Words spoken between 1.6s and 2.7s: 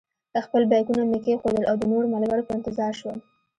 او د نورو ملګرو په